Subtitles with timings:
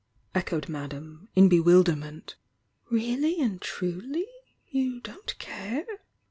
[0.33, 2.35] echoed Madame, in bewilder ment.
[2.89, 4.25] "Really and truly?
[4.67, 5.85] You don't care?"